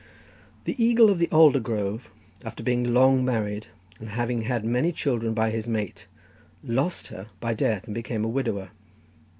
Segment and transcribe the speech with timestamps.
[0.63, 2.09] "The eagle of the alder grove,
[2.43, 3.67] after being long married,
[3.99, 6.07] and having had many children by his mate,
[6.63, 8.71] lost her by death, and became a widower.